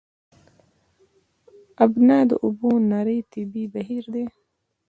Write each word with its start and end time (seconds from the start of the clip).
ابنا 1.83 2.19
د 2.29 2.31
اوبو 2.43 2.69
نری 2.89 3.19
طبیعي 3.31 3.65
بهیر 3.73 4.03
دی. 4.13 4.25